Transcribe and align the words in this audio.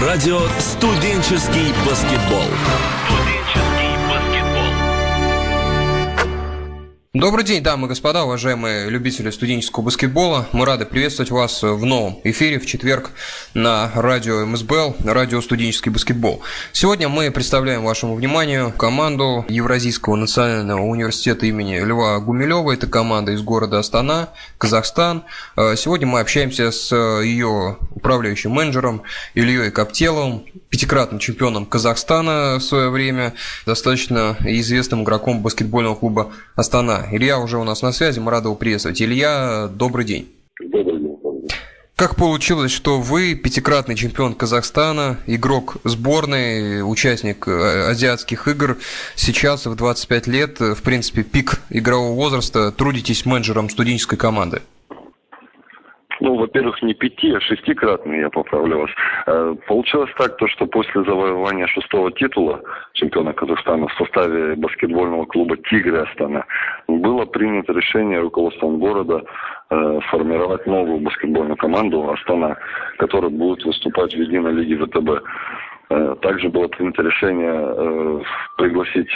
Радио 0.00 0.40
«Студенческий 0.58 1.70
баскетбол». 1.86 2.46
Добрый 7.12 7.44
день, 7.44 7.62
дамы 7.62 7.86
и 7.86 7.88
господа, 7.90 8.24
уважаемые 8.24 8.88
любители 8.88 9.30
студенческого 9.30 9.84
баскетбола. 9.84 10.48
Мы 10.52 10.64
рады 10.64 10.86
приветствовать 10.86 11.30
вас 11.30 11.62
в 11.62 11.84
новом 11.84 12.18
эфире 12.24 12.58
в 12.58 12.64
четверг 12.64 13.10
на 13.52 13.92
радио 13.94 14.46
МСБЛ, 14.46 14.96
радио 15.04 15.42
«Студенческий 15.42 15.92
баскетбол». 15.92 16.40
Сегодня 16.72 17.10
мы 17.10 17.30
представляем 17.30 17.84
вашему 17.84 18.14
вниманию 18.14 18.72
команду 18.72 19.44
Евразийского 19.50 20.16
национального 20.16 20.80
университета 20.80 21.44
имени 21.44 21.78
Льва 21.80 22.18
Гумилева. 22.18 22.72
Это 22.72 22.86
команда 22.86 23.32
из 23.32 23.42
города 23.42 23.78
Астана, 23.78 24.30
Казахстан. 24.56 25.24
Э, 25.58 25.76
сегодня 25.76 26.06
мы 26.06 26.20
общаемся 26.20 26.72
с 26.72 26.96
ее 26.96 27.76
управляющим 28.02 28.50
менеджером 28.50 29.02
Ильей 29.34 29.70
Коптеловым, 29.70 30.44
пятикратным 30.70 31.20
чемпионом 31.20 31.64
Казахстана 31.64 32.56
в 32.58 32.62
свое 32.62 32.90
время, 32.90 33.34
достаточно 33.64 34.36
известным 34.40 35.04
игроком 35.04 35.40
баскетбольного 35.40 35.94
клуба 35.94 36.32
Астана. 36.56 37.06
Илья 37.12 37.38
уже 37.38 37.58
у 37.58 37.64
нас 37.64 37.80
на 37.80 37.92
связи, 37.92 38.18
мы 38.18 38.32
рады 38.32 38.48
его 38.48 38.56
приветствовать. 38.56 39.00
Илья, 39.00 39.70
добрый 39.72 40.04
день. 40.04 40.28
Добрый 40.60 40.98
день. 40.98 41.12
Как 41.94 42.16
получилось, 42.16 42.72
что 42.72 43.00
вы 43.00 43.36
пятикратный 43.36 43.94
чемпион 43.94 44.34
Казахстана, 44.34 45.18
игрок 45.28 45.76
сборной, 45.84 46.82
участник 46.82 47.46
э, 47.46 47.90
азиатских 47.90 48.48
игр, 48.48 48.78
сейчас 49.14 49.66
в 49.66 49.76
25 49.76 50.26
лет, 50.26 50.58
в 50.58 50.82
принципе, 50.82 51.22
пик 51.22 51.60
игрового 51.70 52.16
возраста, 52.16 52.72
трудитесь 52.72 53.24
менеджером 53.24 53.70
студенческой 53.70 54.16
команды? 54.16 54.62
Ну, 56.20 56.36
во-первых, 56.36 56.82
не 56.82 56.94
пяти, 56.94 57.32
а 57.32 57.40
шестикратный, 57.40 58.20
я 58.20 58.30
поправлю 58.30 58.80
вас. 58.80 58.90
Э, 59.26 59.54
получилось 59.66 60.10
так, 60.18 60.36
то, 60.36 60.46
что 60.48 60.66
после 60.66 61.04
завоевания 61.04 61.66
шестого 61.66 62.12
титула 62.12 62.60
чемпиона 62.92 63.32
Казахстана 63.32 63.88
в 63.88 63.92
составе 63.94 64.54
баскетбольного 64.56 65.24
клуба 65.26 65.56
«Тигры» 65.56 65.98
Астана 65.98 66.44
было 66.88 67.24
принято 67.24 67.72
решение 67.72 68.20
руководством 68.20 68.78
города 68.78 69.22
э, 69.70 70.00
формировать 70.10 70.66
новую 70.66 71.00
баскетбольную 71.00 71.56
команду 71.56 72.10
«Астана», 72.10 72.56
которая 72.98 73.30
будет 73.30 73.64
выступать 73.64 74.14
в 74.14 74.20
единой 74.20 74.52
лиге 74.52 74.84
ВТБ. 74.84 75.24
Э, 75.90 76.16
также 76.20 76.48
было 76.48 76.68
принято 76.68 77.02
решение 77.02 78.22
пригласить 78.56 79.10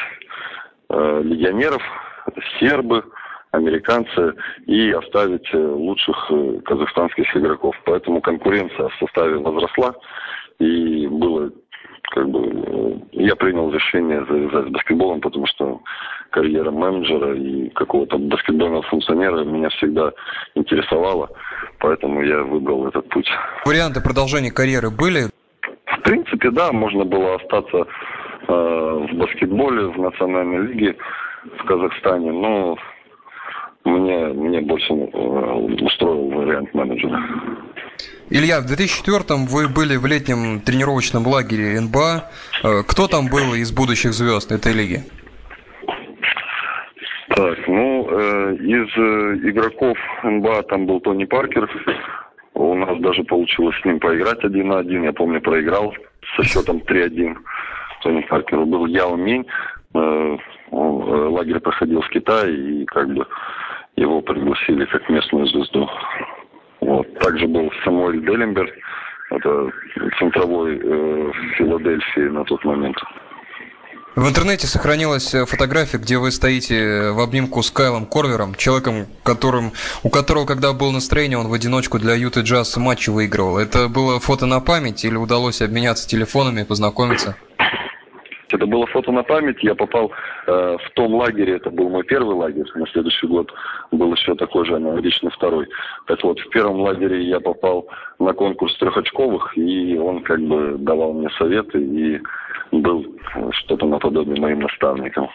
легионеров, 0.89 1.83
сербы, 2.61 3.05
американцы 3.53 4.35
и 4.67 4.91
оставить 4.93 5.49
э, 5.53 5.59
лучших 5.59 6.17
э, 6.31 6.61
казахстанских 6.65 7.37
игроков. 7.37 7.75
Поэтому 7.85 8.21
конкуренция 8.21 8.89
в 8.89 8.95
составе 8.99 9.37
возросла 9.39 9.95
и 10.59 11.07
было 11.07 11.51
как 12.11 12.29
бы 12.29 12.49
э, 12.49 12.97
я 13.13 13.37
принял 13.37 13.71
решение 13.71 14.25
завязать 14.27 14.69
с 14.69 14.71
баскетболом, 14.71 15.21
потому 15.21 15.47
что 15.47 15.81
карьера 16.31 16.71
менеджера 16.71 17.35
и 17.35 17.69
какого-то 17.71 18.19
баскетбольного 18.19 18.83
функционера 18.83 19.45
меня 19.45 19.69
всегда 19.71 20.13
интересовала, 20.55 21.29
поэтому 21.79 22.23
я 22.23 22.43
выбрал 22.43 22.87
этот 22.89 23.09
путь. 23.09 23.29
Варианты 23.65 24.01
продолжения 24.01 24.51
карьеры 24.51 24.91
были? 24.91 25.31
В 25.87 26.01
принципе, 26.03 26.51
да, 26.51 26.73
можно 26.73 27.05
было 27.05 27.37
остаться 27.37 27.79
э, 27.79 28.53
в 28.53 29.15
баскетболе 29.15 29.87
в 29.87 29.99
национальной 29.99 30.67
лиге 30.69 30.97
в 31.59 31.65
Казахстане, 31.65 32.33
но 32.33 32.77
мне, 33.87 34.27
мне 34.29 34.61
больше 34.61 34.93
э, 34.93 35.85
устроил 35.85 36.29
вариант 36.31 36.75
менеджера. 36.75 37.23
Илья, 38.29 38.61
в 38.61 38.67
2004-м 38.67 39.47
вы 39.47 39.69
были 39.69 39.97
в 39.97 40.07
летнем 40.07 40.61
тренировочном 40.61 41.27
лагере 41.27 41.81
НБА. 41.81 42.31
Э, 42.65 42.83
кто 42.87 43.07
там 43.07 43.29
был 43.29 43.55
из 43.55 43.73
будущих 43.73 44.13
звезд 44.13 44.51
этой 44.51 44.73
лиги? 44.73 45.05
Так, 47.29 47.59
ну, 47.69 48.09
э, 48.11 48.57
из 48.57 48.89
э, 48.97 49.49
игроков 49.51 49.97
НБА 50.25 50.65
там 50.65 50.87
был 50.87 51.01
Тони 51.01 51.25
Паркер. 51.25 51.69
У 52.55 52.75
нас 52.75 52.99
даже 53.01 53.23
получилось 53.25 53.77
с 53.81 53.85
ним 53.85 54.01
поиграть 54.01 54.43
один 54.43 54.69
на 54.69 54.79
один. 54.79 55.05
Я 55.05 55.13
помню, 55.13 55.41
проиграл 55.41 55.95
со 56.35 56.43
счетом 56.43 56.79
3-1. 56.79 57.37
Тони 58.03 58.23
Паркеру 58.23 58.67
был 58.67 58.87
Яо 58.87 59.17
Минь. 59.17 59.47
Э, 59.95 60.37
э, 60.73 60.77
лагерь 60.77 61.61
проходил 61.61 62.01
в 62.01 62.09
Китае, 62.09 62.83
и 62.83 62.85
как 62.87 63.13
бы 63.13 63.27
его 63.97 64.21
пригласили 64.21 64.85
как 64.87 65.09
местную 65.09 65.47
звезду. 65.47 65.89
Вот. 66.81 67.13
Также 67.19 67.47
был 67.47 67.71
Самуэль 67.85 68.25
Делленберг, 68.25 68.71
это 69.31 69.71
центровой 70.19 70.79
э, 70.83 71.33
Филадельфии 71.57 72.29
на 72.29 72.45
тот 72.45 72.65
момент. 72.65 72.97
В 74.15 74.27
интернете 74.27 74.67
сохранилась 74.67 75.35
фотография, 75.47 75.99
где 75.99 76.17
вы 76.17 76.31
стоите 76.31 77.11
в 77.11 77.21
обнимку 77.21 77.63
с 77.63 77.71
Кайлом 77.71 78.07
Корвером, 78.07 78.55
человеком, 78.55 79.07
которым, 79.23 79.73
у 80.05 80.09
которого, 80.09 80.47
когда 80.47 80.73
был 80.73 80.91
настроение, 80.91 81.37
он 81.37 81.49
в 81.49 81.53
одиночку 81.53 81.99
для 81.99 82.15
Юты 82.15 82.41
Джаз 82.41 82.79
матчи 82.79 83.11
выигрывал. 83.11 83.59
Это 83.59 83.89
было 83.89 84.19
фото 84.19 84.47
на 84.47 84.61
память 84.61 85.05
или 85.05 85.17
удалось 85.17 85.61
обменяться 85.61 86.09
телефонами, 86.09 86.63
познакомиться? 86.63 87.37
Это 88.51 88.67
было 88.67 88.87
фото 88.87 89.11
на 89.13 89.23
память. 89.23 89.63
Я 89.63 89.75
попал 89.75 90.13
э, 90.47 90.77
в 90.81 90.91
том 90.95 91.15
лагере, 91.15 91.57
это 91.57 91.71
был 91.71 91.89
мой 91.89 92.05
первый 92.05 92.35
лагерь. 92.37 92.67
На 92.75 92.87
следующий 92.89 93.27
год 93.27 93.53
был 93.91 94.13
еще 94.13 94.35
такой 94.35 94.65
же 94.67 94.77
аналогичный 94.77 95.31
второй. 95.31 95.67
Так 96.07 96.23
вот, 96.23 96.39
в 96.39 96.49
первом 96.51 96.81
лагере 96.81 97.23
я 97.23 97.41
попал 97.41 97.89
на 98.19 98.33
конкурс 98.33 98.77
трехочковых, 98.79 99.57
и 99.59 99.99
он 99.99 100.23
как 100.23 100.41
бы 100.41 100.77
давал 100.79 101.13
мне 101.13 101.29
советы 101.39 101.79
и 101.83 102.21
был 102.73 103.05
что-то 103.51 103.87
наподобие 103.87 104.41
моим 104.41 104.61
наставником. 104.61 105.29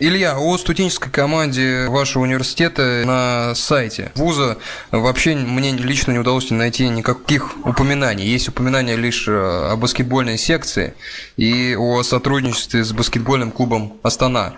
Илья, 0.00 0.38
о 0.38 0.56
студенческой 0.58 1.10
команде 1.10 1.86
вашего 1.88 2.22
университета 2.22 3.02
на 3.04 3.54
сайте 3.54 4.12
вуза 4.14 4.58
вообще 4.92 5.34
мне 5.34 5.72
лично 5.72 6.12
не 6.12 6.18
удалось 6.18 6.50
найти 6.50 6.88
никаких 6.88 7.56
упоминаний. 7.64 8.24
Есть 8.24 8.48
упоминания 8.48 8.96
лишь 8.96 9.26
э, 9.26 9.32
о 9.32 9.76
баскетбольной 9.76 10.38
секции 10.38 10.94
и 11.36 11.74
о 11.76 12.02
сотрудничестве 12.02 12.84
с 12.84 12.92
баскетбольным 12.92 13.50
клубом 13.50 13.94
Астана. 14.02 14.54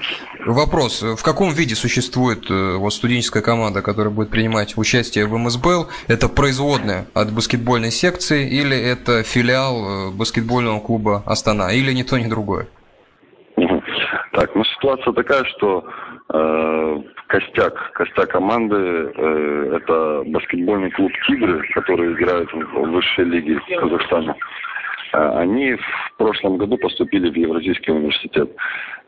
Вопрос, 0.47 1.03
в 1.03 1.23
каком 1.23 1.53
виде 1.53 1.75
существует 1.75 2.51
э, 2.51 2.77
вот 2.77 2.93
студенческая 2.93 3.43
команда, 3.43 3.83
которая 3.83 4.13
будет 4.13 4.31
принимать 4.31 4.77
участие 4.77 5.27
в 5.27 5.37
МСБЛ? 5.37 5.89
Это 6.07 6.29
производная 6.29 7.07
от 7.15 7.33
баскетбольной 7.33 7.91
секции 7.91 8.49
или 8.49 8.77
это 8.77 9.23
филиал 9.23 10.09
э, 10.09 10.11
баскетбольного 10.11 10.81
клуба 10.81 11.23
Астана? 11.25 11.73
Или 11.73 11.93
ни 11.93 12.03
то, 12.03 12.19
ни 12.19 12.27
другое? 12.27 12.69
Так, 14.33 14.55
ну 14.55 14.63
ситуация 14.65 15.13
такая, 15.13 15.45
что 15.45 15.85
э, 16.33 17.03
костяк, 17.27 17.93
костяк 17.93 18.31
команды 18.31 18.77
э, 18.77 19.77
это 19.77 20.23
баскетбольный 20.27 20.91
клуб 20.93 21.11
Тигры, 21.27 21.67
который 21.75 22.13
играет 22.13 22.49
в 22.53 22.91
высшей 22.91 23.25
лиге 23.25 23.61
Казахстана. 23.77 24.37
Э, 25.15 25.39
они 25.39 25.75
в 25.75 26.17
прошлом 26.17 26.59
году 26.59 26.79
поступили 26.79 27.29
в 27.29 27.35
Евразийский 27.35 27.91
университет. 27.91 28.51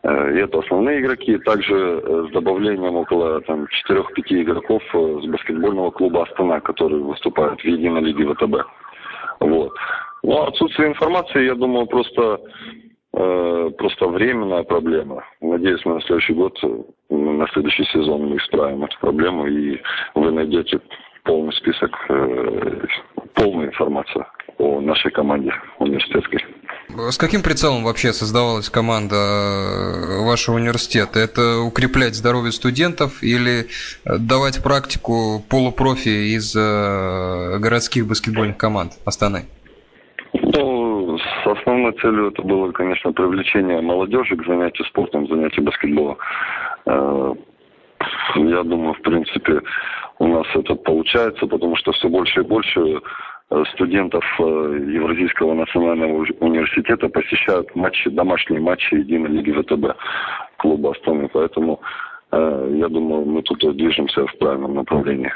Э, 0.02 0.34
и 0.34 0.38
это 0.40 0.58
основные 0.58 1.00
игроки, 1.00 1.38
также 1.38 1.74
э, 1.74 2.26
с 2.28 2.32
добавлением 2.32 2.96
около 2.96 3.40
там, 3.42 3.68
4-5 3.88 4.04
игроков 4.42 4.82
э, 4.92 5.20
с 5.22 5.26
баскетбольного 5.26 5.92
клуба 5.92 6.24
Астана, 6.24 6.60
который 6.60 6.98
выступает 6.98 7.60
в 7.60 7.64
единой 7.64 8.02
лиге 8.02 8.26
ВТБ. 8.26 8.66
Вот. 9.38 9.72
Но 10.24 10.46
отсутствие 10.48 10.88
информации, 10.88 11.44
я 11.44 11.54
думаю, 11.54 11.86
просто 11.86 12.40
просто 13.12 14.06
временная 14.06 14.62
проблема. 14.62 15.24
Надеюсь, 15.40 15.84
мы 15.84 15.94
на 15.94 16.00
следующий 16.02 16.32
год, 16.34 16.58
э, 16.62 16.82
на 17.10 17.46
следующий 17.52 17.84
сезон 17.84 18.26
мы 18.26 18.36
исправим 18.36 18.84
эту 18.84 18.98
проблему, 19.00 19.46
и 19.46 19.80
вы 20.14 20.30
найдете 20.30 20.80
полный 21.24 21.52
список, 21.52 21.90
э, 22.08 22.84
полную 23.34 23.68
информацию 23.68 24.26
о 24.58 24.80
нашей 24.80 25.10
команде 25.10 25.52
университетской. 25.78 26.44
С 27.10 27.16
каким 27.16 27.42
прицелом 27.42 27.84
вообще 27.84 28.12
создавалась 28.12 28.68
команда 28.68 29.16
вашего 30.26 30.56
университета? 30.56 31.18
Это 31.20 31.60
укреплять 31.60 32.14
здоровье 32.14 32.52
студентов 32.52 33.22
или 33.22 33.66
давать 34.04 34.62
практику 34.62 35.42
полупрофи 35.48 36.34
из 36.36 36.54
городских 36.54 38.06
баскетбольных 38.06 38.58
команд 38.58 38.92
Астаны? 39.06 39.46
Основной 41.72 41.92
целью 41.92 42.28
это 42.28 42.42
было, 42.42 42.70
конечно, 42.72 43.12
привлечение 43.12 43.80
молодежи 43.80 44.36
к 44.36 44.46
занятию 44.46 44.86
спортом, 44.86 45.26
занятию 45.26 45.64
баскетболом. 45.64 46.18
Э, 46.86 47.34
я 48.36 48.62
думаю, 48.62 48.94
в 48.94 49.00
принципе, 49.02 49.60
у 50.18 50.26
нас 50.26 50.46
это 50.54 50.74
получается, 50.74 51.46
потому 51.46 51.76
что 51.76 51.92
все 51.92 52.08
больше 52.08 52.40
и 52.40 52.44
больше 52.44 53.00
э, 53.50 53.64
студентов 53.72 54.24
э, 54.38 54.42
Евразийского 54.42 55.54
национального 55.54 56.26
университета 56.40 57.08
посещают 57.08 57.74
матчи, 57.74 58.10
домашние 58.10 58.60
матчи 58.60 58.94
единой 58.94 59.30
лиги 59.30 59.52
ВТБ 59.52 59.96
клуба 60.58 60.92
Астаны. 60.92 61.28
Поэтому 61.32 61.80
я 62.34 62.88
думаю, 62.88 63.26
мы 63.26 63.42
тут 63.42 63.58
движемся 63.76 64.26
в 64.26 64.38
правильном 64.38 64.74
направлении. 64.76 65.30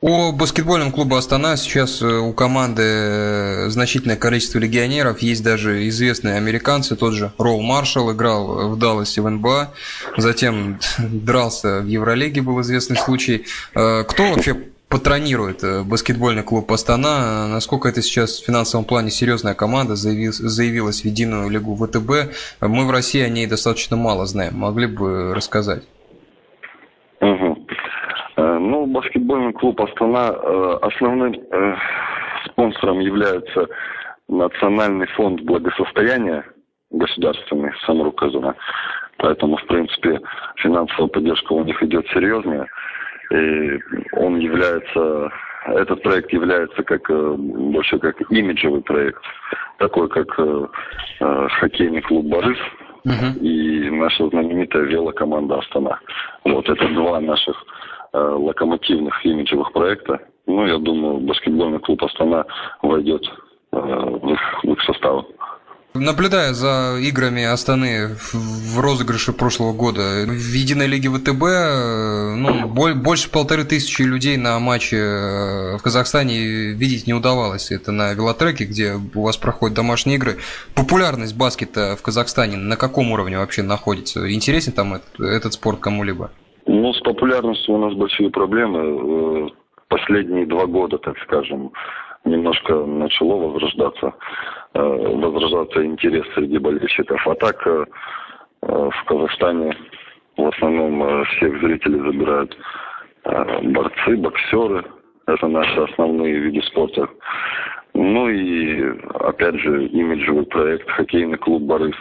О 0.00 0.30
баскетбольном 0.30 0.92
клубе 0.92 1.16
Астана 1.16 1.56
сейчас 1.56 2.00
э, 2.02 2.06
у 2.06 2.32
команды 2.32 2.82
э, 2.84 3.68
значительное 3.68 4.14
количество 4.14 4.60
легионеров. 4.60 5.22
Есть 5.22 5.42
даже 5.42 5.88
известные 5.88 6.36
американцы. 6.36 6.94
Тот 6.94 7.14
же 7.14 7.32
Ролл 7.36 7.60
Маршалл 7.62 8.12
играл 8.12 8.68
в 8.68 8.78
Далласе 8.78 9.22
в 9.22 9.28
НБА. 9.28 9.72
Затем 10.16 10.78
дрался 10.98 11.80
в 11.80 11.86
Евролиге, 11.86 12.42
был 12.42 12.60
известный 12.60 12.96
случай. 12.96 13.46
Э, 13.74 14.04
кто 14.04 14.30
вообще 14.30 14.54
патронирует 14.88 15.64
баскетбольный 15.84 16.44
клуб 16.44 16.70
Астана? 16.70 17.48
Насколько 17.48 17.88
это 17.88 18.00
сейчас 18.00 18.38
в 18.38 18.46
финансовом 18.46 18.84
плане 18.84 19.10
серьезная 19.10 19.54
команда? 19.54 19.96
Заявилась 19.96 21.00
в 21.00 21.04
единую 21.06 21.50
лигу 21.50 21.74
ВТБ. 21.74 22.32
Мы 22.60 22.86
в 22.86 22.90
России 22.92 23.20
о 23.20 23.28
ней 23.28 23.48
достаточно 23.48 23.96
мало 23.96 24.26
знаем. 24.26 24.58
Могли 24.58 24.86
бы 24.86 25.34
рассказать? 25.34 25.82
Ну, 28.58 28.86
баскетбольный 28.86 29.52
клуб 29.52 29.80
Астана 29.80 30.30
э, 30.32 30.78
основным 30.82 31.34
э, 31.34 31.76
спонсором 32.46 33.00
является 33.00 33.68
Национальный 34.28 35.06
фонд 35.08 35.40
благосостояния 35.42 36.44
государственный, 36.90 37.72
саморуказано. 37.86 38.54
Поэтому, 39.18 39.56
в 39.56 39.66
принципе, 39.66 40.20
финансовая 40.56 41.08
поддержка 41.08 41.52
у 41.52 41.64
них 41.64 41.82
идет 41.82 42.06
серьезная. 42.08 42.66
И 43.30 43.78
он 44.12 44.38
является, 44.38 45.30
этот 45.66 46.02
проект 46.02 46.32
является 46.32 46.82
как 46.82 47.08
э, 47.10 47.34
больше 47.36 47.98
как 47.98 48.20
имиджевый 48.30 48.82
проект, 48.82 49.22
такой 49.78 50.08
как 50.08 50.28
хоккейный 51.18 52.02
клуб 52.02 52.26
Борис 52.26 52.58
uh-huh. 53.04 53.38
и 53.40 53.90
наша 53.90 54.28
знаменитая 54.28 54.82
велокоманда 54.82 55.58
Астана. 55.58 56.00
Вот 56.44 56.68
это 56.68 56.88
два 56.88 57.20
наших 57.20 57.56
Э, 58.10 58.18
локомотивных 58.18 59.24
имиджевых 59.26 59.70
проекта. 59.72 60.18
Ну, 60.46 60.66
я 60.66 60.78
думаю, 60.78 61.18
баскетбольный 61.18 61.78
клуб 61.78 62.02
Астана 62.02 62.46
войдет 62.80 63.22
э, 63.72 63.76
в 63.76 64.32
их, 64.32 64.64
в 64.64 64.72
их 64.72 64.82
состав. 64.82 65.26
Наблюдая 65.94 66.52
за 66.52 66.98
играми 67.00 67.44
Астаны 67.44 68.08
в 68.08 68.78
розыгрыше 68.78 69.32
прошлого 69.32 69.72
года, 69.72 70.24
в 70.26 70.52
единой 70.52 70.86
лиге 70.86 71.08
ВТБ 71.08 71.42
э, 71.42 72.34
ну, 72.36 72.68
больше 72.94 73.30
полторы 73.30 73.64
тысячи 73.64 74.02
людей 74.02 74.36
на 74.36 74.58
матче 74.58 75.76
в 75.78 75.82
Казахстане 75.82 76.72
видеть 76.72 77.06
не 77.06 77.14
удавалось. 77.14 77.70
Это 77.70 77.90
на 77.90 78.12
велотреке, 78.12 78.64
где 78.64 78.94
у 79.14 79.22
вас 79.22 79.38
проходят 79.38 79.76
домашние 79.76 80.18
игры. 80.18 80.36
Популярность 80.74 81.36
баскета 81.36 81.96
в 81.96 82.02
Казахстане 82.02 82.58
на 82.58 82.76
каком 82.76 83.10
уровне 83.10 83.38
вообще 83.38 83.62
находится? 83.62 84.30
Интересен 84.32 84.72
там 84.72 84.94
этот, 84.94 85.20
этот 85.20 85.52
спорт 85.54 85.80
кому-либо? 85.80 86.30
Ну, 86.66 86.92
с 86.92 87.00
популярностью 87.00 87.74
у 87.74 87.78
нас 87.78 87.94
большие 87.94 88.30
проблемы. 88.30 89.48
Э, 89.48 89.48
последние 89.88 90.46
два 90.46 90.66
года, 90.66 90.98
так 90.98 91.16
скажем, 91.24 91.72
немножко 92.24 92.74
начало 92.74 93.48
возрождаться, 93.48 94.12
э, 94.74 94.80
возрождаться 94.80 95.84
интерес 95.84 96.24
среди 96.34 96.58
болельщиков. 96.58 97.26
А 97.26 97.34
так 97.34 97.66
э, 97.66 97.84
в 98.62 99.04
Казахстане 99.06 99.76
в 100.36 100.46
основном 100.46 101.24
всех 101.24 101.60
зрителей 101.60 101.98
забирают 101.98 102.56
борцы, 103.62 104.16
боксеры. 104.16 104.84
Это 105.26 105.48
наши 105.48 105.80
основные 105.80 106.34
виды 106.38 106.62
спорта. 106.62 107.08
Ну 107.94 108.28
и, 108.28 108.94
опять 109.20 109.56
же, 109.56 109.86
имиджевый 109.86 110.46
проект 110.46 110.88
«Хоккейный 110.90 111.38
клуб 111.38 111.62
Борис», 111.62 111.96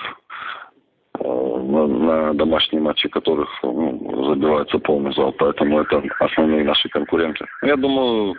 на, 1.24 1.88
на 1.88 2.34
домашние 2.34 2.82
матчи 2.82 3.10
которых 3.10 3.50
ну, 3.64 4.34
забивается 4.34 4.80
полный 4.80 5.14
зал. 5.14 5.34
Поэтому 5.38 5.82
это 5.82 6.04
основные 6.20 6.64
наши 6.64 6.90
конкуренты. 6.90 7.46
Я 7.64 7.76
думаю, 7.76 8.36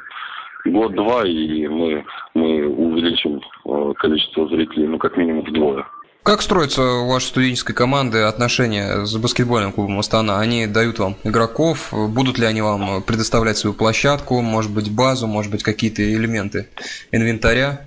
год-два, 0.65 1.27
и 1.27 1.67
мы, 1.67 2.05
мы 2.35 2.67
увеличим 2.67 3.41
э, 3.67 3.93
количество 3.99 4.49
зрителей, 4.49 4.87
ну, 4.87 4.99
как 4.99 5.17
минимум 5.17 5.45
вдвое. 5.45 5.85
Как 6.23 6.43
строятся 6.43 6.83
у 6.83 7.09
вашей 7.11 7.27
студенческой 7.27 7.75
команды 7.75 8.19
отношения 8.19 9.07
с 9.07 9.17
баскетбольным 9.17 9.73
клубом 9.73 9.99
Астана? 9.99 10.41
Они 10.41 10.67
дают 10.67 10.99
вам 10.99 11.15
игроков? 11.25 11.91
Будут 11.93 12.39
ли 12.39 12.45
они 12.45 12.61
вам 12.61 13.03
предоставлять 13.03 13.57
свою 13.57 13.75
площадку, 13.75 14.43
может 14.43 14.75
быть, 14.75 14.95
базу, 14.95 15.27
может 15.27 15.51
быть, 15.51 15.63
какие-то 15.63 16.03
элементы 16.03 16.69
инвентаря? 17.13 17.81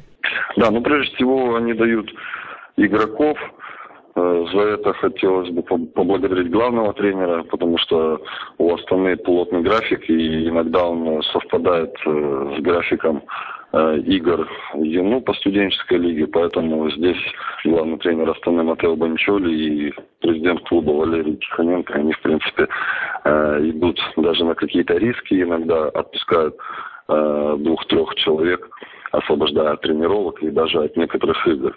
Да, 0.58 0.72
ну, 0.72 0.82
прежде 0.82 1.16
всего, 1.16 1.56
они 1.56 1.74
дают 1.74 2.10
игроков, 2.78 3.38
за 4.16 4.60
это 4.60 4.94
хотелось 4.94 5.50
бы 5.50 5.62
поблагодарить 5.64 6.52
главного 6.52 6.94
тренера, 6.94 7.44
потому 7.44 7.78
что 7.78 8.22
у 8.58 8.74
Астаны 8.74 9.16
плотный 9.16 9.62
график, 9.62 10.10
и 10.10 10.50
иногда 10.50 10.86
он 10.86 11.24
совпадает 11.24 11.94
э, 12.06 12.56
с 12.58 12.62
графиком 12.62 13.24
э, 13.72 14.00
игр 14.00 14.50
ну, 14.74 15.22
по 15.22 15.34
студенческой 15.36 16.00
лиге, 16.00 16.28
поэтому 16.28 16.92
здесь 16.92 17.18
главный 17.64 17.98
тренер 18.00 18.32
Астаны 18.32 18.64
Матео 18.64 18.98
Банчоли 18.98 19.54
и 19.54 19.94
президент 20.20 20.62
клуба 20.68 20.92
Валерий 20.92 21.38
Тихоненко, 21.38 21.94
они, 21.94 22.12
в 22.12 22.22
принципе, 22.22 22.68
идут 23.24 24.00
даже 24.18 24.44
на 24.44 24.56
какие-то 24.56 24.98
риски, 24.98 25.42
иногда 25.42 25.88
отпускают 25.90 26.56
двух-трех 27.08 28.16
человек 28.16 28.68
освобождая 29.12 29.74
от 29.74 29.82
тренировок 29.82 30.42
и 30.42 30.50
даже 30.50 30.84
от 30.84 30.96
некоторых 30.98 31.48
игр. 31.48 31.76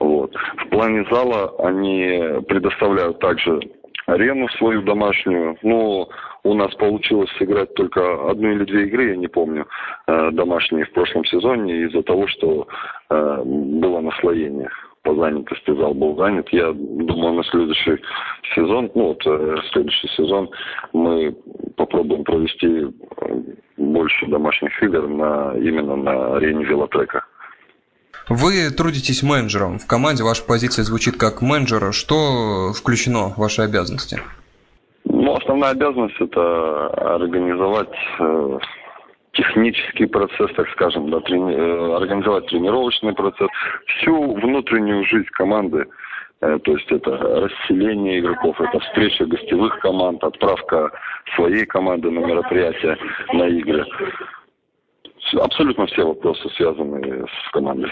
Вот. 0.00 0.34
В 0.34 0.68
плане 0.68 1.06
зала 1.10 1.54
они 1.58 2.42
предоставляют 2.48 3.18
также 3.18 3.60
арену 4.06 4.48
свою 4.50 4.82
домашнюю. 4.82 5.56
Но 5.62 6.08
у 6.42 6.54
нас 6.54 6.74
получилось 6.74 7.30
сыграть 7.38 7.74
только 7.74 8.30
одну 8.30 8.52
или 8.52 8.64
две 8.64 8.86
игры, 8.86 9.10
я 9.10 9.16
не 9.16 9.28
помню, 9.28 9.66
э, 10.06 10.30
домашние 10.32 10.84
в 10.84 10.92
прошлом 10.92 11.24
сезоне 11.24 11.84
из-за 11.84 12.02
того, 12.02 12.26
что 12.28 12.68
э, 13.10 13.42
было 13.44 14.00
наслоение 14.00 14.70
по 15.04 15.14
занятости 15.14 15.76
зал 15.76 15.94
был 15.94 16.16
занят. 16.16 16.48
Я 16.50 16.72
думаю, 16.72 17.34
на 17.34 17.44
следующий 17.44 18.02
сезон, 18.54 18.90
ну 18.94 19.08
вот 19.08 19.22
э, 19.26 19.56
следующий 19.72 20.08
сезон 20.08 20.50
мы 20.92 21.36
попробуем 21.76 22.24
провести 22.24 22.86
больше 23.76 24.26
домашних 24.26 24.82
игр 24.82 25.06
на, 25.06 25.52
именно 25.56 25.94
на 25.94 26.36
арене 26.36 26.64
велотрека. 26.64 27.24
Вы 28.30 28.70
трудитесь 28.70 29.22
менеджером. 29.22 29.78
В 29.78 29.86
команде 29.86 30.24
ваша 30.24 30.42
позиция 30.44 30.84
звучит 30.84 31.18
как 31.18 31.42
менеджера. 31.42 31.92
Что 31.92 32.72
включено 32.72 33.28
в 33.28 33.36
ваши 33.36 33.60
обязанности? 33.60 34.18
Ну, 35.04 35.34
основная 35.34 35.72
обязанность 35.72 36.18
это 36.18 36.86
организовать 37.14 37.94
э, 38.18 38.58
технический 39.34 40.06
процесс, 40.06 40.50
так 40.56 40.68
скажем, 40.70 41.10
да, 41.10 41.20
трени... 41.20 41.54
Э, 41.54 41.96
организовать 41.96 42.46
тренировочный 42.46 43.12
процесс, 43.12 43.48
всю 43.86 44.34
внутреннюю 44.34 45.04
жизнь 45.06 45.28
команды. 45.32 45.86
Э, 46.40 46.58
то 46.62 46.72
есть 46.72 46.90
это 46.90 47.10
расселение 47.10 48.20
игроков, 48.20 48.60
это 48.60 48.78
встреча 48.80 49.26
гостевых 49.26 49.78
команд, 49.80 50.22
отправка 50.24 50.90
своей 51.36 51.66
команды 51.66 52.10
на 52.10 52.20
мероприятия, 52.20 52.96
на 53.32 53.48
игры 53.48 53.84
абсолютно 55.40 55.86
все 55.86 56.06
вопросы, 56.06 56.48
связанные 56.56 57.24
с 57.24 57.50
командой. 57.52 57.90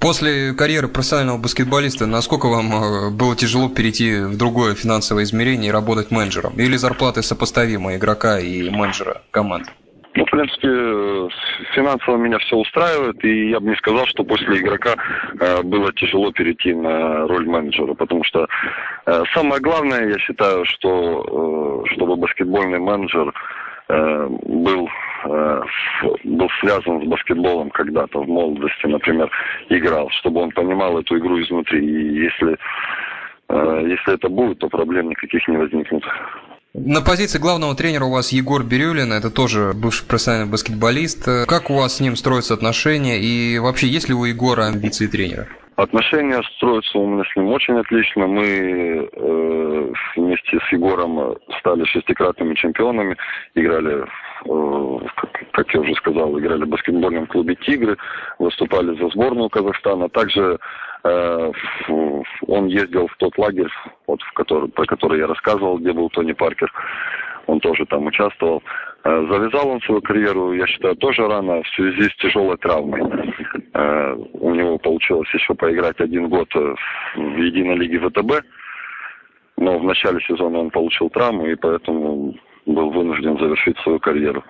После 0.00 0.54
карьеры 0.54 0.88
профессионального 0.88 1.38
баскетболиста, 1.38 2.06
насколько 2.06 2.46
вам 2.46 2.72
э, 2.72 3.10
было 3.10 3.36
тяжело 3.36 3.68
перейти 3.68 4.22
в 4.22 4.36
другое 4.36 4.74
финансовое 4.74 5.24
измерение 5.24 5.68
и 5.68 5.72
работать 5.72 6.10
менеджером? 6.10 6.54
Или 6.58 6.76
зарплаты 6.76 7.22
сопоставимы 7.22 7.96
игрока 7.96 8.38
и 8.38 8.70
менеджера 8.70 9.22
команды? 9.30 9.70
Ну, 10.14 10.26
в 10.26 10.30
принципе, 10.30 10.68
финансово 11.74 12.16
меня 12.16 12.38
все 12.38 12.56
устраивает, 12.56 13.24
и 13.24 13.50
я 13.50 13.60
бы 13.60 13.70
не 13.70 13.76
сказал, 13.76 14.06
что 14.06 14.24
после 14.24 14.58
игрока 14.58 14.96
э, 15.40 15.62
было 15.62 15.92
тяжело 15.92 16.32
перейти 16.32 16.74
на 16.74 17.28
роль 17.28 17.46
менеджера, 17.46 17.94
потому 17.94 18.24
что 18.24 18.48
э, 19.06 19.22
самое 19.34 19.60
главное, 19.60 20.08
я 20.08 20.18
считаю, 20.18 20.64
что 20.64 21.84
э, 21.86 21.94
чтобы 21.94 22.16
баскетбольный 22.16 22.80
менеджер 22.80 23.32
э, 23.88 24.26
был 24.46 24.88
Э, 25.24 25.62
был 26.24 26.48
связан 26.60 27.02
с 27.02 27.06
баскетболом 27.06 27.70
когда-то 27.70 28.22
в 28.22 28.28
молодости, 28.28 28.86
например, 28.86 29.30
играл, 29.68 30.08
чтобы 30.10 30.40
он 30.40 30.50
понимал 30.50 30.98
эту 30.98 31.18
игру 31.18 31.40
изнутри. 31.40 31.84
И 31.84 32.22
если, 32.24 32.56
э, 33.48 33.86
если 33.86 34.14
это 34.14 34.28
будет, 34.28 34.58
то 34.58 34.68
проблем 34.68 35.10
никаких 35.10 35.46
не 35.48 35.58
возникнет. 35.58 36.04
На 36.72 37.00
позиции 37.00 37.40
главного 37.40 37.74
тренера 37.74 38.04
у 38.04 38.12
вас 38.12 38.30
Егор 38.30 38.62
Бирюлин, 38.62 39.12
это 39.12 39.28
тоже 39.28 39.72
бывший 39.74 40.06
профессиональный 40.06 40.52
баскетболист. 40.52 41.24
Как 41.48 41.68
у 41.68 41.74
вас 41.74 41.96
с 41.96 42.00
ним 42.00 42.14
строятся 42.14 42.54
отношения 42.54 43.18
и 43.18 43.58
вообще 43.58 43.88
есть 43.88 44.08
ли 44.08 44.14
у 44.14 44.24
Егора 44.24 44.66
амбиции 44.66 45.08
тренера? 45.08 45.48
Отношения 45.74 46.40
строятся 46.56 46.98
у 46.98 47.08
меня 47.08 47.24
с 47.24 47.34
ним 47.34 47.48
очень 47.48 47.74
отлично. 47.74 48.28
Мы 48.28 49.08
э, 49.10 49.92
вместе 50.14 50.60
с 50.60 50.72
Егором 50.72 51.36
стали 51.58 51.84
шестикратными 51.86 52.54
чемпионами, 52.54 53.16
играли, 53.56 54.04
э, 54.04 55.06
как, 55.16 55.30
как 55.50 55.74
я 55.74 55.80
уже 55.80 55.94
сказал, 55.94 56.38
играли 56.38 56.64
в 56.64 56.68
баскетбольном 56.68 57.26
клубе 57.26 57.56
«Тигры», 57.56 57.96
выступали 58.38 58.96
за 58.96 59.08
сборную 59.08 59.48
Казахстана. 59.48 60.08
Также 60.08 60.60
он 61.02 62.66
ездил 62.66 63.06
в 63.08 63.16
тот 63.16 63.36
лагерь, 63.38 63.70
вот, 64.06 64.20
в 64.22 64.32
который, 64.32 64.68
про 64.68 64.84
который 64.86 65.18
я 65.18 65.26
рассказывал, 65.26 65.78
где 65.78 65.92
был 65.92 66.08
Тони 66.10 66.32
Паркер. 66.32 66.70
Он 67.46 67.58
тоже 67.58 67.86
там 67.86 68.06
участвовал. 68.06 68.62
Э, 69.02 69.26
завязал 69.30 69.68
он 69.68 69.80
свою 69.80 70.02
карьеру, 70.02 70.52
я 70.52 70.66
считаю, 70.66 70.94
тоже 70.96 71.26
рано 71.26 71.62
в 71.62 71.68
связи 71.68 72.08
с 72.08 72.16
тяжелой 72.16 72.56
травмой. 72.58 73.00
Э, 73.74 74.14
у 74.14 74.54
него 74.54 74.78
получилось 74.78 75.28
еще 75.32 75.54
поиграть 75.54 76.00
один 76.00 76.28
год 76.28 76.48
э, 76.54 76.74
в 77.16 77.36
единой 77.38 77.76
лиге 77.76 77.98
ВТБ, 77.98 78.44
но 79.56 79.78
в 79.78 79.84
начале 79.84 80.20
сезона 80.20 80.58
он 80.58 80.70
получил 80.70 81.08
травму 81.08 81.46
и 81.46 81.54
поэтому 81.54 82.34
был 82.66 82.90
вынужден 82.90 83.38
завершить 83.38 83.78
свою 83.78 83.98
карьеру. 83.98 84.44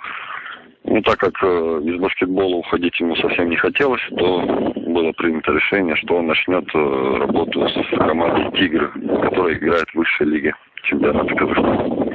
Ну, 0.84 1.02
так 1.02 1.18
как 1.18 1.34
э, 1.42 1.80
из 1.84 2.00
баскетбола 2.00 2.56
уходить 2.56 2.98
ему 3.00 3.14
совсем 3.16 3.50
не 3.50 3.56
хотелось, 3.56 4.02
то 4.16 4.72
было 4.92 5.12
принято 5.12 5.52
решение, 5.52 5.96
что 5.96 6.16
он 6.16 6.26
начнет 6.26 6.64
э, 6.74 7.16
работу 7.18 7.66
с 7.68 7.98
командой 7.98 8.50
«Тигры», 8.58 8.90
которая 9.22 9.54
играет 9.54 9.88
в 9.90 9.94
высшей 9.96 10.26
лиге 10.26 10.54
чемпионата 10.82 11.34
Казахстана. 11.34 12.10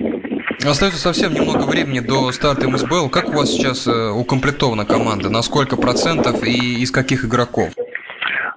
Остается 0.68 1.00
совсем 1.00 1.34
немного 1.34 1.70
времени 1.70 2.00
до 2.00 2.32
старта 2.32 2.68
МСБЛ. 2.70 3.10
Как 3.10 3.30
у 3.30 3.34
вас 3.34 3.52
сейчас 3.52 3.88
э, 3.88 4.10
укомплектована 4.12 4.86
команда? 4.86 5.30
На 5.30 5.42
сколько 5.42 5.78
процентов 5.78 6.44
и 6.44 6.82
из 6.82 6.92
каких 6.92 7.26
игроков? 7.26 7.70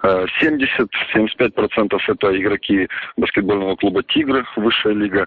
70-75% 0.03 1.99
это 2.09 2.41
игроки 2.41 2.89
баскетбольного 3.17 3.77
клуба 3.77 4.03
«Тигры», 4.05 4.45
высшая 4.57 4.95
лига, 4.95 5.27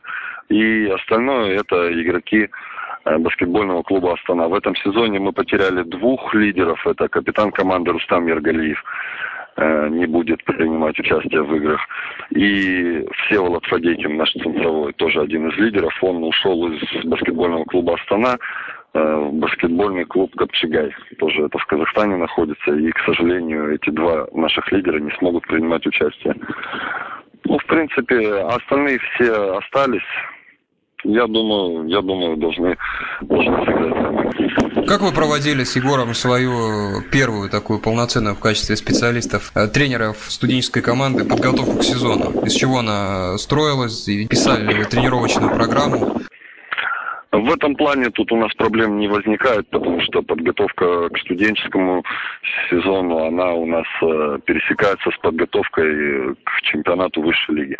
и 0.49 0.85
остальное 0.87 1.59
это 1.59 1.91
игроки 2.01 2.43
э, 2.43 2.49
баскетбольного 3.05 3.83
клуба 3.83 4.13
«Астана». 4.13 4.47
В 4.47 4.53
этом 4.53 4.75
сезоне 4.75 5.19
мы 5.19 5.31
потеряли 5.31 5.83
двух 5.83 6.33
лидеров. 6.33 6.85
Это 6.85 7.07
капитан 7.07 7.51
команды 7.51 7.91
Рустам 7.91 8.27
Ергалиев 8.27 8.83
э, 9.57 9.89
не 9.89 10.05
будет 10.05 10.43
принимать 10.43 10.99
участие 10.99 11.43
в 11.43 11.55
играх. 11.55 11.81
И 12.31 13.05
Всеволод 13.13 13.65
Фадейкин, 13.65 14.17
наш 14.17 14.31
центровой, 14.33 14.93
тоже 14.93 15.21
один 15.21 15.49
из 15.49 15.57
лидеров. 15.57 15.93
Он 16.01 16.23
ушел 16.23 16.67
из 16.71 17.05
баскетбольного 17.05 17.65
клуба 17.65 17.95
«Астана» 17.95 18.37
Э, 18.93 19.29
баскетбольный 19.31 20.03
клуб 20.03 20.35
Гапчигай. 20.35 20.93
Тоже 21.17 21.45
это 21.45 21.57
в 21.57 21.65
Казахстане 21.65 22.17
находится. 22.17 22.73
И, 22.73 22.91
к 22.91 22.99
сожалению, 23.05 23.73
эти 23.73 23.89
два 23.89 24.27
наших 24.33 24.69
лидера 24.71 24.99
не 24.99 25.11
смогут 25.11 25.47
принимать 25.47 25.85
участие. 25.87 26.35
Ну, 27.45 27.57
в 27.57 27.65
принципе, 27.67 28.41
остальные 28.41 28.99
все 28.99 29.57
остались. 29.57 30.03
Я 31.03 31.25
думаю, 31.27 31.87
я 31.87 32.01
думаю, 32.01 32.37
должны, 32.37 32.77
должны 33.21 33.65
сыграть. 33.65 34.87
Как 34.87 35.01
вы 35.01 35.11
проводили 35.11 35.63
с 35.63 35.75
Егором 35.75 36.13
свою 36.13 37.01
первую 37.11 37.49
такую 37.49 37.79
полноценную 37.79 38.35
в 38.35 38.39
качестве 38.39 38.75
специалистов, 38.75 39.51
э, 39.55 39.67
тренеров 39.67 40.17
студенческой 40.29 40.81
команды 40.81 41.25
подготовку 41.25 41.79
к 41.79 41.83
сезону? 41.83 42.45
Из 42.45 42.53
чего 42.53 42.79
она 42.79 43.37
строилась? 43.37 44.05
Писали 44.29 44.83
тренировочную 44.83 45.55
программу? 45.55 46.21
В 47.31 47.49
этом 47.53 47.75
плане 47.75 48.09
тут 48.09 48.31
у 48.33 48.35
нас 48.35 48.53
проблем 48.55 48.99
не 48.99 49.07
возникает, 49.07 49.67
потому 49.69 50.01
что 50.01 50.21
подготовка 50.21 51.09
к 51.09 51.17
студенческому 51.19 52.03
сезону, 52.69 53.25
она 53.25 53.53
у 53.53 53.65
нас 53.65 53.85
э, 54.01 54.39
пересекается 54.45 55.09
с 55.11 55.17
подготовкой 55.19 56.35
к 56.43 56.61
чемпионату 56.63 57.21
высшей 57.21 57.55
лиги. 57.55 57.77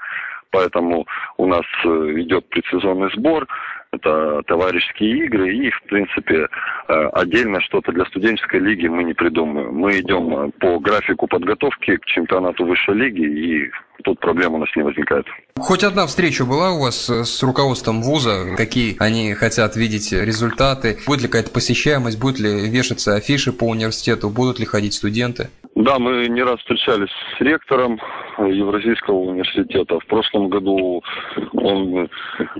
Поэтому 0.51 1.08
у 1.38 1.46
нас 1.48 1.65
э, 1.86 1.88
идет 2.17 2.48
предсезонный 2.50 3.10
сбор, 3.15 3.48
это 3.91 4.41
товарищеские 4.48 5.25
игры, 5.25 5.53
и, 5.53 5.70
в 5.70 5.84
принципе, 5.84 6.48
э, 6.88 7.08
отдельно 7.13 7.62
что-то 7.62 7.91
для 7.91 8.05
студенческой 8.05 8.60
лиги 8.60 8.88
мы 8.88 9.03
не 9.03 9.13
придумаем. 9.13 9.74
Мы 9.74 10.00
идем 10.00 10.36
э, 10.36 10.51
по 10.60 10.79
графику 10.79 11.27
подготовки 11.27 11.96
к 11.98 12.05
чемпионату 12.05 12.65
высшей 12.65 12.96
лиги, 12.96 13.22
и 13.22 13.72
тут 14.03 14.20
проблем 14.20 14.55
у 14.55 14.58
нас 14.58 14.70
не 14.75 14.84
возникает. 14.84 15.25
Хоть 15.58 15.84
одна 15.84 16.05
встреча 16.05 16.46
была 16.46 16.72
у 16.72 16.81
вас 16.81 17.10
с 17.10 17.43
руководством 17.43 18.01
вуза? 18.01 18.55
Какие 18.58 18.96
они 19.00 19.34
хотят 19.34 19.77
видеть 19.77 20.12
результаты? 20.12 20.98
Будет 21.08 21.22
ли 21.22 21.27
какая-то 21.27 21.51
посещаемость? 21.51 22.20
Будет 22.20 22.39
ли 22.39 22.70
вешаться 22.70 23.15
афиши 23.15 23.53
по 23.53 23.65
университету? 23.65 24.29
Будут 24.29 24.60
ли 24.60 24.65
ходить 24.65 24.93
студенты? 24.96 25.50
Да, 25.75 26.00
мы 26.00 26.27
не 26.27 26.43
раз 26.43 26.60
встречались 26.60 27.10
с 27.38 27.41
ректором 27.41 28.00
Евразийского 28.45 29.15
университета. 29.15 30.00
В 30.00 30.05
прошлом 30.05 30.50
году 30.50 31.03
он, 31.53 32.10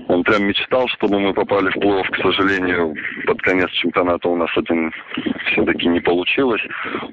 он 0.08 0.22
прям 0.24 0.44
мечтал, 0.46 0.88
чтобы 0.88 1.18
мы 1.18 1.32
попали 1.34 1.70
в 1.70 1.76
плей-офф. 1.76 2.10
К 2.10 2.16
сожалению, 2.22 2.94
под 3.26 3.40
конец 3.42 3.70
чемпионата 3.70 4.28
у 4.28 4.36
нас 4.36 4.50
это 4.56 4.90
все-таки 5.46 5.88
не 5.88 6.00
получилось. 6.00 6.62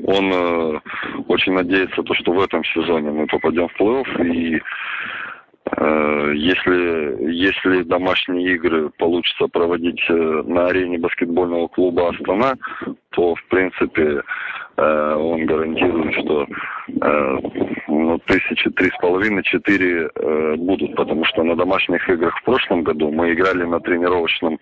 Он 0.03 0.31
э, 0.33 0.79
очень 1.27 1.53
надеется, 1.53 2.03
то, 2.03 2.13
что 2.13 2.33
в 2.33 2.41
этом 2.41 2.63
сезоне 2.65 3.11
мы 3.11 3.27
попадем 3.27 3.67
в 3.67 3.81
плей-офф 3.81 4.25
и 4.25 4.61
Э, 5.77 6.31
если, 6.35 7.31
если 7.31 7.83
домашние 7.83 8.55
игры 8.55 8.89
получится 8.97 9.47
проводить 9.47 10.01
э, 10.09 10.13
на 10.45 10.67
арене 10.67 10.97
баскетбольного 10.97 11.67
клуба 11.67 12.09
«Астана», 12.09 12.55
то, 13.11 13.35
в 13.35 13.43
принципе, 13.45 14.23
э, 14.77 15.13
он 15.15 15.45
гарантирует, 15.45 16.13
что 16.15 16.47
тысячи 18.25 18.69
три 18.71 18.89
с 18.89 18.97
половиной, 19.01 19.43
четыре 19.43 20.09
будут, 20.57 20.95
потому 20.95 21.25
что 21.25 21.43
на 21.43 21.55
домашних 21.55 22.07
играх 22.09 22.37
в 22.39 22.43
прошлом 22.43 22.83
году 22.83 23.11
мы 23.11 23.33
играли 23.33 23.63
на 23.63 23.79
тренировочном 23.79 24.59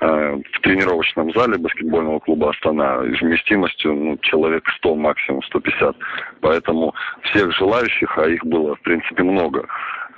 в 0.00 0.60
тренировочном 0.62 1.32
зале 1.32 1.58
баскетбольного 1.58 2.20
клуба 2.20 2.50
«Астана» 2.50 2.98
вместимостью 2.98 3.94
ну, 3.94 4.16
человек 4.18 4.62
100, 4.76 4.94
максимум 4.94 5.42
150. 5.42 5.96
Поэтому 6.40 6.94
всех 7.22 7.52
желающих, 7.56 8.16
а 8.16 8.28
их 8.28 8.44
было, 8.44 8.76
в 8.76 8.80
принципе, 8.82 9.24
много, 9.24 9.66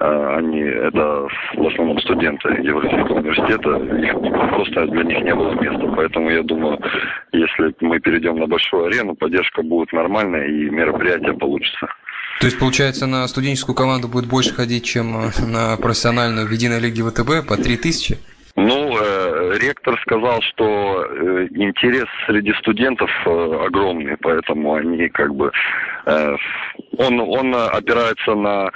а, 0.01 0.37
они, 0.39 0.61
это 0.61 1.29
в 1.55 1.67
основном 1.67 1.99
студенты 2.01 2.49
Евразийского 2.63 3.19
университета, 3.19 3.77
их 3.97 4.51
просто 4.51 4.87
для 4.87 5.05
них 5.05 5.21
не 5.21 5.35
было 5.35 5.53
места. 5.53 5.93
Поэтому 5.95 6.31
я 6.31 6.43
думаю, 6.43 6.79
если 7.33 7.75
мы 7.81 8.01
перейдем 8.01 8.39
на 8.39 8.47
большую 8.47 8.87
арену, 8.87 9.15
поддержка 9.15 9.63
будет 9.63 9.93
нормальная 9.93 10.47
и 10.47 10.71
мероприятие 10.71 11.35
получится. 11.35 11.87
То 12.41 12.47
есть, 12.47 12.59
получается, 12.59 13.07
на 13.07 13.29
студенческую 13.29 13.77
команду 13.77 14.09
будет 14.09 14.27
больше 14.27 14.55
ходить, 14.55 14.85
чем 14.85 15.15
э, 15.15 15.31
на 15.47 15.77
профессиональную 15.77 16.47
в 16.47 16.51
единой 16.51 16.81
лиге 16.81 17.03
ВТБ 17.03 17.47
по 17.47 17.59
3000? 17.59 18.17
Ну, 18.57 18.97
э, 18.99 19.59
ректор 19.61 20.01
сказал, 20.01 20.41
что 20.41 21.05
э, 21.05 21.49
интерес 21.51 22.07
среди 22.27 22.55
студентов 22.55 23.11
э, 23.27 23.31
огромный, 23.67 24.17
поэтому 24.17 24.73
они 24.73 25.11
как 25.11 25.35
бы... 25.35 25.53
Э, 26.07 26.35
он, 26.97 27.21
он 27.21 27.55
опирается 27.55 28.35
на, 28.35 28.71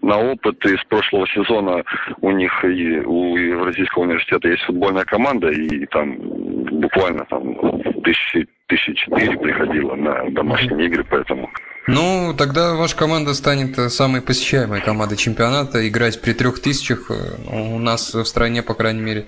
на 0.00 0.18
опыт 0.18 0.64
из 0.64 0.82
прошлого 0.84 1.26
сезона. 1.26 1.82
У 2.20 2.30
них 2.30 2.52
и 2.64 3.00
у 3.00 3.36
Евразийского 3.36 4.04
университета 4.04 4.46
есть 4.46 4.62
футбольная 4.62 5.04
команда, 5.04 5.48
и 5.48 5.86
там 5.86 6.18
буквально 6.80 7.24
там 7.24 7.56
тысячи, 8.04 8.46
тысячи 8.68 8.94
четыре 8.94 9.36
приходило 9.36 9.96
на 9.96 10.30
домашние 10.30 10.86
игры, 10.86 11.04
поэтому 11.10 11.50
ну, 11.88 12.34
тогда 12.36 12.74
ваша 12.74 12.94
команда 12.94 13.32
станет 13.32 13.78
э, 13.78 13.88
самой 13.88 14.20
посещаемой 14.20 14.82
командой 14.82 15.16
чемпионата. 15.16 15.88
Играть 15.88 16.20
при 16.20 16.34
трех 16.34 16.60
тысячах 16.60 17.10
э, 17.10 17.14
у 17.50 17.78
нас 17.78 18.12
в 18.12 18.24
стране, 18.24 18.62
по 18.62 18.74
крайней 18.74 19.00
мере, 19.00 19.26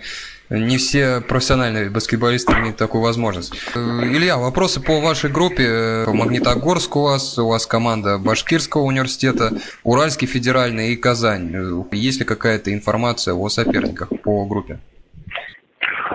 не 0.50 0.76
все 0.76 1.22
профессиональные 1.22 1.88
баскетболисты 1.88 2.52
имеют 2.52 2.76
такую 2.76 3.02
возможность. 3.02 3.54
Э, 3.74 3.78
Илья, 3.78 4.36
вопросы 4.36 4.82
по 4.82 5.00
вашей 5.00 5.30
группе. 5.30 6.04
Магнитогорск 6.06 6.96
у 6.96 7.02
вас, 7.02 7.38
у 7.38 7.48
вас 7.48 7.66
команда 7.66 8.18
Башкирского 8.18 8.82
университета, 8.82 9.52
Уральский 9.82 10.26
федеральный 10.26 10.92
и 10.92 10.96
Казань. 10.96 11.86
Есть 11.92 12.20
ли 12.20 12.26
какая-то 12.26 12.74
информация 12.74 13.32
о 13.32 13.48
соперниках 13.48 14.10
по 14.22 14.44
группе? 14.44 14.78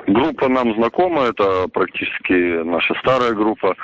Группа 0.08 0.48
нам 0.48 0.76
знакома, 0.76 1.24
это 1.24 1.68
практически 1.70 2.64
наша 2.64 2.94
старая 3.02 3.34
группа. 3.34 3.76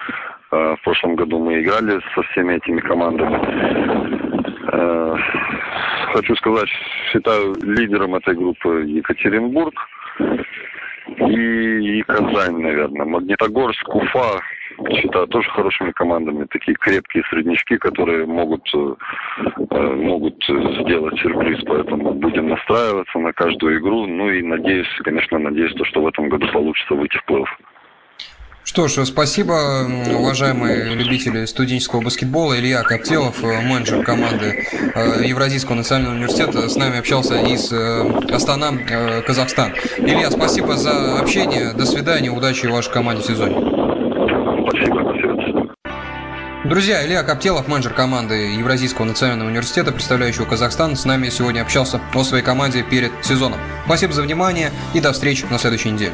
Э, 0.51 0.75
в 0.75 0.81
прошлом 0.84 1.15
году 1.15 1.39
мы 1.39 1.62
играли 1.62 2.00
со 2.13 2.22
всеми 2.24 2.55
этими 2.55 2.81
командами. 2.81 3.39
Э, 4.74 5.15
хочу 6.13 6.36
сказать, 6.36 6.70
считаю 7.12 7.55
лидером 7.63 8.15
этой 8.15 8.36
группы 8.36 8.84
Екатеринбург 8.86 9.74
и, 11.08 12.00
и 12.00 12.01
Казань, 12.03 12.62
наверное. 12.62 13.05
Магнитогорск, 13.05 13.96
Уфа, 13.96 14.41
считаю, 14.89 15.27
тоже 15.27 15.50
хорошими 15.51 15.91
командами. 15.91 16.46
Такие 16.50 16.75
крепкие 16.75 17.24
среднячки, 17.29 17.77
которые 17.77 18.25
могут, 18.25 18.67
э, 18.74 18.96
могут 19.79 20.43
сделать 20.43 21.17
сюрприз. 21.22 21.63
Поэтому 21.65 22.13
будем 22.13 22.50
настраиваться 22.50 23.20
на 23.20 23.31
каждую 23.31 23.79
игру. 23.79 24.05
Ну 24.05 24.29
и 24.29 24.43
надеюсь, 24.43 24.89
конечно, 25.05 25.39
надеюсь, 25.39 25.72
что 25.88 26.01
в 26.01 26.08
этом 26.08 26.27
году 26.27 26.46
получится 26.51 26.93
выйти 26.93 27.17
в 27.17 27.29
плей-офф. 27.29 27.71
Что 28.72 28.88
ж, 28.88 29.06
спасибо, 29.06 29.86
уважаемые 30.18 30.96
любители 30.96 31.44
студенческого 31.44 32.00
баскетбола. 32.00 32.58
Илья 32.58 32.84
Коптелов, 32.84 33.44
э, 33.44 33.60
менеджер 33.60 34.01
команды 34.01 34.66
э, 34.96 35.24
Евразийского 35.25 35.75
национального 35.75 36.16
университета, 36.16 36.70
с 36.70 36.78
нами 36.78 36.98
общался 37.00 37.36
из 37.36 37.70
э, 37.74 38.34
Астана, 38.34 38.72
Казахстан. 39.28 39.74
Илья, 39.98 40.32
спасибо 40.32 40.78
за 40.78 41.20
общение. 41.20 41.74
До 41.74 41.86
свидания, 41.86 42.30
удачи 42.30 42.66
вашей 42.68 42.94
команде 42.94 43.24
в 43.24 43.25
сезоне. 43.25 43.58
Друзья, 46.63 47.06
Илья 47.06 47.24
Коптелов, 47.24 47.68
менеджер 47.68 47.94
команды 47.94 48.54
Евразийского 48.54 49.04
национального 49.04 49.50
университета, 49.50 49.92
представляющего 49.92 50.46
Казахстан, 50.46 50.96
с 50.96 51.04
нами 51.04 51.28
сегодня 51.28 51.60
общался 51.60 52.00
о 52.13 52.24
своей 52.24 52.42
команде 52.42 52.84
перед 52.84 53.12
сезоном. 53.22 53.60
Спасибо 53.86 54.13
за 54.13 54.22
внимание 54.22 54.72
и 54.94 55.01
до 55.01 55.12
встречи 55.12 55.46
на 55.50 55.60
следующей 55.60 55.92
неделе. 55.92 56.13